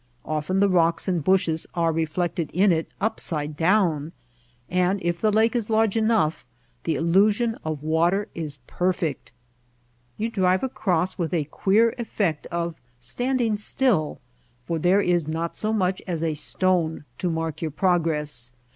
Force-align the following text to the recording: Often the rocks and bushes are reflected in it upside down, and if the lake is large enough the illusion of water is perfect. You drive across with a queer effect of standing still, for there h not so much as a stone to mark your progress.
Often 0.25 0.61
the 0.61 0.67
rocks 0.67 1.07
and 1.07 1.23
bushes 1.23 1.67
are 1.75 1.91
reflected 1.91 2.49
in 2.55 2.71
it 2.71 2.87
upside 2.99 3.55
down, 3.55 4.13
and 4.67 4.99
if 5.03 5.21
the 5.21 5.29
lake 5.31 5.55
is 5.55 5.69
large 5.69 5.95
enough 5.95 6.47
the 6.85 6.95
illusion 6.95 7.53
of 7.63 7.83
water 7.83 8.27
is 8.33 8.57
perfect. 8.65 9.31
You 10.17 10.31
drive 10.31 10.63
across 10.63 11.19
with 11.19 11.35
a 11.35 11.43
queer 11.43 11.93
effect 11.99 12.47
of 12.47 12.81
standing 12.99 13.57
still, 13.57 14.19
for 14.65 14.79
there 14.79 15.03
h 15.03 15.27
not 15.27 15.55
so 15.55 15.71
much 15.71 16.01
as 16.07 16.23
a 16.23 16.33
stone 16.33 17.05
to 17.19 17.29
mark 17.29 17.61
your 17.61 17.69
progress. 17.69 18.53